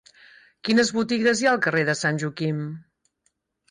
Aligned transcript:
Quines 0.69 0.89
botigues 1.01 1.43
hi 1.45 1.51
ha 1.51 1.53
al 1.53 1.63
carrer 1.69 1.87
de 1.93 1.97
Sant 2.03 2.21
Joaquim? 2.27 2.69